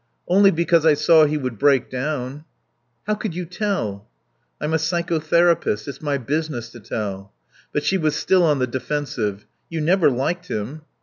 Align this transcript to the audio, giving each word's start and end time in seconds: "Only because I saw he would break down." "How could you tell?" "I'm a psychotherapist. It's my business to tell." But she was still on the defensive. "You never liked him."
"Only 0.27 0.49
because 0.49 0.83
I 0.83 0.95
saw 0.95 1.25
he 1.25 1.37
would 1.37 1.59
break 1.59 1.87
down." 1.87 2.45
"How 3.05 3.13
could 3.13 3.35
you 3.35 3.45
tell?" 3.45 4.09
"I'm 4.59 4.73
a 4.73 4.77
psychotherapist. 4.77 5.87
It's 5.87 6.01
my 6.01 6.17
business 6.17 6.69
to 6.69 6.79
tell." 6.79 7.33
But 7.71 7.83
she 7.83 7.99
was 7.99 8.15
still 8.15 8.41
on 8.41 8.57
the 8.57 8.65
defensive. 8.65 9.45
"You 9.69 9.79
never 9.79 10.09
liked 10.09 10.47
him." 10.47 10.81